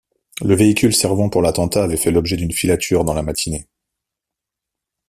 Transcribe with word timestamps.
Le 0.43 0.55
véhicule 0.55 0.95
servant 0.95 1.29
pour 1.29 1.43
l'attentat 1.43 1.83
avait 1.83 1.95
fait 1.95 2.09
l'objet 2.09 2.35
d'une 2.35 2.51
filature 2.51 3.05
dans 3.05 3.13
la 3.13 3.21
matinée. 3.21 3.67